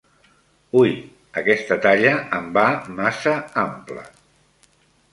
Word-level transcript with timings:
Ui, 0.79 0.95
aquesta 1.43 1.77
talla 1.85 2.15
em 2.39 2.51
va 2.57 2.67
massa 2.99 3.39
ampla! 3.69 4.11